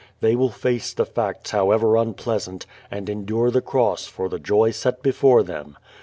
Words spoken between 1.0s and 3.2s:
facts however unpleasant and